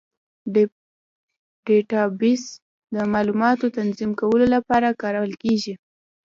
ډیټابیس 1.65 2.43
د 2.95 2.97
معلوماتو 3.13 3.73
تنظیم 3.77 4.11
کولو 4.19 4.45
لپاره 4.55 4.97
کارول 5.01 5.33
کېږي. 5.43 5.73